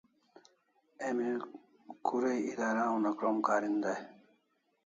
Emi 1.07 1.29
kure 2.05 2.33
idara 2.51 2.83
una 2.97 3.11
krom 3.17 3.37
karin 3.47 3.75
dai? 3.83 4.01